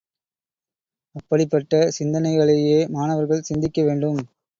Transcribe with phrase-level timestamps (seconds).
[1.15, 4.19] அப்படிப்பட்ட சிந்தனைகளையே மாணவர்கள் சிந்திக்க வேண்டும்.